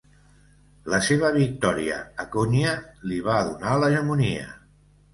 La 0.93 0.99
seva 1.07 1.29
victòria 1.35 1.99
a 2.25 2.27
Konya 2.39 2.75
li 3.13 3.23
va 3.31 3.39
donar 3.53 3.79
l'hegemonia. 3.85 4.53